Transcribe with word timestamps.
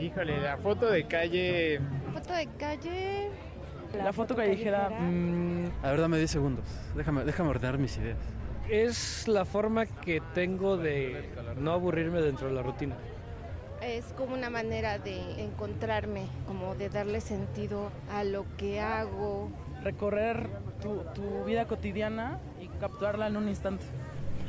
Híjole, 0.00 0.40
la 0.40 0.56
foto 0.58 0.90
de 0.90 1.04
calle. 1.04 1.80
Foto 2.12 2.32
de 2.32 2.46
calle. 2.58 3.30
La, 3.96 4.12
foto, 4.12 4.36
callejera. 4.36 4.90
Mm, 4.90 5.66
a 5.82 5.90
ver, 5.90 6.00
dame 6.00 6.18
10 6.18 6.30
segundos. 6.30 6.64
Déjame, 6.94 7.24
déjame 7.24 7.50
ordenar 7.50 7.78
mis 7.78 7.96
ideas. 7.96 8.18
Es 8.68 9.26
la 9.26 9.44
forma 9.44 9.86
que 9.86 10.22
tengo 10.34 10.76
de 10.76 11.30
no 11.58 11.72
aburrirme 11.72 12.20
dentro 12.20 12.48
de 12.48 12.54
la 12.54 12.62
rutina. 12.62 12.96
Es 13.80 14.04
como 14.12 14.34
una 14.34 14.50
manera 14.50 14.98
de 14.98 15.42
encontrarme, 15.42 16.26
como 16.46 16.74
de 16.74 16.90
darle 16.90 17.20
sentido 17.20 17.90
a 18.12 18.24
lo 18.24 18.44
que 18.56 18.80
hago. 18.80 19.50
Recorrer 19.82 20.48
tu, 20.82 21.04
tu 21.14 21.44
vida 21.44 21.66
cotidiana 21.66 22.38
y 22.60 22.68
capturarla 22.80 23.28
en 23.28 23.36
un 23.36 23.48
instante 23.48 23.86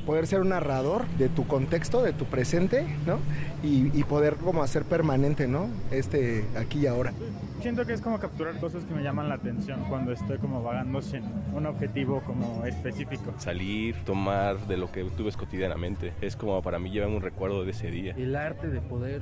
poder 0.10 0.26
ser 0.26 0.40
un 0.40 0.50
narrador 0.50 1.08
de 1.20 1.30
tu 1.30 1.46
contexto, 1.46 2.02
de 2.02 2.14
tu 2.14 2.26
presente, 2.26 2.88
¿no? 3.06 3.20
Y, 3.62 3.96
y, 3.96 4.04
poder 4.06 4.38
como 4.38 4.64
hacer 4.64 4.84
permanente, 4.84 5.48
¿no? 5.48 5.70
Este 5.92 6.46
aquí 6.58 6.80
y 6.80 6.88
ahora. 6.88 7.14
Siento 7.62 7.86
que 7.86 7.94
es 7.94 8.02
como 8.02 8.18
capturar 8.18 8.60
cosas 8.60 8.86
que 8.86 8.96
me 8.96 9.04
llaman 9.04 9.30
la 9.30 9.36
atención 9.36 9.86
cuando 9.88 10.12
estoy 10.12 10.40
como 10.40 10.64
vagando 10.64 11.04
sin 11.04 11.22
un 11.54 11.68
objetivo 11.68 12.24
como 12.26 12.66
específico. 12.66 13.36
Salir, 13.38 14.04
tomar 14.04 14.58
de 14.66 14.78
lo 14.78 14.92
que 14.92 15.04
tú 15.16 15.26
ves 15.26 15.38
cotidianamente, 15.38 16.12
es 16.22 16.36
como 16.36 16.60
para 16.64 16.80
mí 16.80 16.90
llevar 16.90 17.10
un 17.10 17.22
recuerdo 17.22 17.64
de 17.64 17.70
ese 17.70 17.92
día. 17.92 18.16
El 18.18 18.36
arte 18.36 18.68
de 18.68 18.82
poder, 18.82 19.22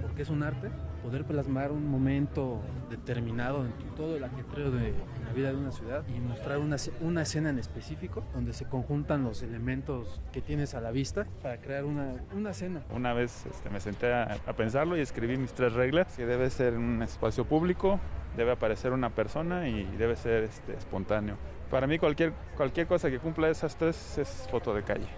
porque 0.00 0.22
es 0.22 0.30
un 0.30 0.42
arte, 0.42 0.70
poder 1.04 1.24
plasmar 1.24 1.70
un 1.70 1.86
momento 1.86 2.62
determinado 2.88 3.66
en 3.66 3.72
todo 3.94 4.16
el 4.16 4.24
ajetreo 4.24 4.70
de 4.70 4.94
la 5.26 5.32
vida 5.34 5.50
de 5.50 5.58
una 5.58 5.70
ciudad 5.70 6.02
y 6.08 6.18
mostrar 6.18 6.58
una, 6.58 6.76
una 7.02 7.22
escena 7.22 7.50
en 7.50 7.58
específico 7.58 8.24
donde 8.32 8.54
se 8.54 8.64
conjuntan 8.64 9.22
los 9.22 9.42
elementos 9.42 10.22
que 10.32 10.40
tienes 10.40 10.74
a 10.74 10.80
la 10.80 10.92
vista 10.92 11.26
para 11.42 11.58
crear 11.58 11.84
una, 11.84 12.14
una 12.34 12.50
escena. 12.50 12.82
Una 12.90 13.12
vez 13.12 13.44
este, 13.44 13.68
me 13.68 13.80
senté 13.80 14.14
a, 14.14 14.38
a 14.46 14.52
pensarlo 14.54 14.96
y 14.96 15.00
escribí 15.00 15.36
mis 15.36 15.52
tres 15.52 15.74
reglas, 15.74 16.16
que 16.16 16.24
debe 16.24 16.48
ser 16.48 16.78
un 16.78 17.02
espacio 17.02 17.44
público, 17.44 18.00
debe 18.34 18.52
aparecer 18.52 18.92
una 18.92 19.10
persona 19.10 19.68
y 19.68 19.84
debe 19.98 20.16
ser 20.16 20.44
este, 20.44 20.72
espontáneo. 20.74 21.36
Para 21.70 21.86
mí 21.86 21.98
cualquier, 21.98 22.32
cualquier 22.56 22.86
cosa 22.86 23.10
que 23.10 23.18
cumpla 23.18 23.50
esas 23.50 23.76
tres 23.76 24.16
es 24.16 24.48
foto 24.50 24.74
de 24.74 24.82
calle. 24.82 25.08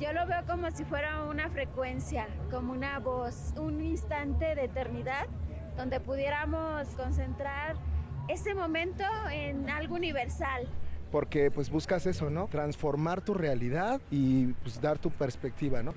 Yo 0.00 0.12
lo 0.12 0.26
veo 0.26 0.44
como 0.46 0.70
si 0.70 0.84
fuera 0.84 1.24
una 1.24 1.50
frecuencia, 1.50 2.28
como 2.52 2.72
una 2.72 3.00
voz, 3.00 3.52
un 3.58 3.82
instante 3.82 4.54
de 4.54 4.66
eternidad 4.66 5.26
donde 5.76 5.98
pudiéramos 5.98 6.86
concentrar 6.90 7.74
ese 8.28 8.54
momento 8.54 9.02
en 9.32 9.68
algo 9.68 9.96
universal. 9.96 10.68
Porque 11.10 11.50
pues 11.50 11.68
buscas 11.70 12.06
eso, 12.06 12.30
¿no? 12.30 12.46
Transformar 12.46 13.22
tu 13.22 13.34
realidad 13.34 14.00
y 14.08 14.48
pues 14.62 14.80
dar 14.80 14.98
tu 14.98 15.10
perspectiva, 15.10 15.82
¿no? 15.82 15.94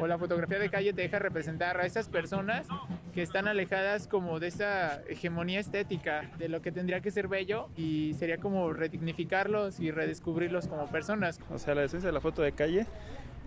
O 0.00 0.06
la 0.06 0.16
fotografía 0.16 0.58
de 0.58 0.70
calle 0.70 0.94
te 0.94 1.02
deja 1.02 1.18
representar 1.18 1.78
a 1.78 1.84
esas 1.84 2.08
personas 2.08 2.66
que 3.12 3.20
están 3.20 3.48
alejadas 3.48 4.08
como 4.08 4.40
de 4.40 4.46
esa 4.46 5.02
hegemonía 5.08 5.60
estética 5.60 6.30
de 6.38 6.48
lo 6.48 6.62
que 6.62 6.72
tendría 6.72 7.00
que 7.00 7.10
ser 7.10 7.28
bello 7.28 7.68
y 7.76 8.14
sería 8.14 8.38
como 8.38 8.72
redignificarlos 8.72 9.78
y 9.78 9.90
redescubrirlos 9.90 10.68
como 10.68 10.86
personas. 10.86 11.38
O 11.50 11.58
sea, 11.58 11.74
la 11.74 11.84
esencia 11.84 12.06
de 12.08 12.14
la 12.14 12.20
foto 12.20 12.40
de 12.40 12.52
calle 12.52 12.86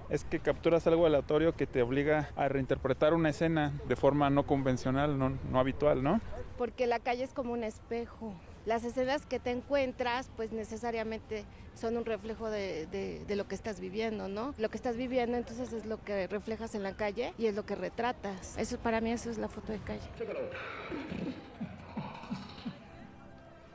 es 0.09 0.23
que 0.23 0.39
capturas 0.39 0.85
algo 0.87 1.05
aleatorio 1.05 1.55
que 1.55 1.67
te 1.67 1.81
obliga 1.81 2.29
a 2.35 2.47
reinterpretar 2.47 3.13
una 3.13 3.29
escena 3.29 3.73
de 3.87 3.95
forma 3.95 4.29
no 4.29 4.45
convencional, 4.45 5.17
no, 5.17 5.37
no, 5.49 5.59
habitual, 5.59 6.03
¿no? 6.03 6.21
Porque 6.57 6.87
la 6.87 6.99
calle 6.99 7.23
es 7.23 7.33
como 7.33 7.53
un 7.53 7.63
espejo. 7.63 8.33
Las 8.65 8.83
escenas 8.83 9.25
que 9.25 9.39
te 9.39 9.51
encuentras, 9.51 10.29
pues 10.35 10.51
necesariamente 10.51 11.45
son 11.75 11.97
un 11.97 12.05
reflejo 12.05 12.49
de, 12.49 12.87
de, 12.87 13.23
de, 13.25 13.35
lo 13.35 13.47
que 13.47 13.53
estás 13.53 13.79
viviendo, 13.79 14.27
¿no? 14.27 14.55
Lo 14.57 14.69
que 14.69 14.77
estás 14.77 14.97
viviendo, 14.97 15.37
entonces 15.37 15.71
es 15.73 15.85
lo 15.85 16.01
que 16.03 16.27
reflejas 16.27 16.73
en 16.73 16.83
la 16.83 16.93
calle 16.93 17.33
y 17.37 17.47
es 17.47 17.55
lo 17.55 17.65
que 17.65 17.75
retratas. 17.75 18.57
Eso 18.57 18.77
para 18.79 19.01
mí 19.01 19.11
eso 19.11 19.29
es 19.29 19.37
la 19.37 19.49
foto 19.49 19.71
de 19.71 19.79
calle. 19.79 20.07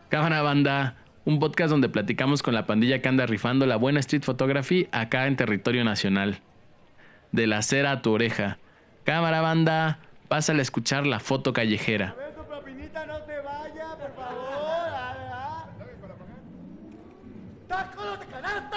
Cámara 0.08 0.42
banda, 0.42 0.96
un 1.24 1.38
podcast 1.38 1.70
donde 1.70 1.88
platicamos 1.88 2.42
con 2.42 2.54
la 2.54 2.66
pandilla 2.66 3.02
que 3.02 3.08
anda 3.08 3.26
rifando 3.26 3.66
la 3.66 3.76
buena 3.76 4.00
street 4.00 4.22
photography 4.22 4.88
acá 4.92 5.26
en 5.26 5.36
territorio 5.36 5.84
nacional. 5.84 6.40
De 7.32 7.46
la 7.46 7.62
cera 7.62 7.92
a 7.92 8.02
tu 8.02 8.12
oreja. 8.12 8.58
Cámara 9.04 9.40
banda, 9.40 10.00
pásale 10.28 10.60
a 10.60 10.62
escuchar 10.62 11.06
la 11.06 11.20
foto 11.20 11.52
callejera. 11.52 12.16
¡Tacos 17.68 18.18
de 18.18 18.26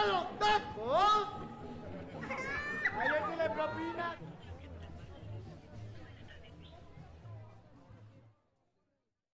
los 0.07 0.39
tacos! 0.39 1.27
¡Ahí 2.99 3.07
es 3.07 3.37
la 3.37 3.53
propina! 3.53 4.15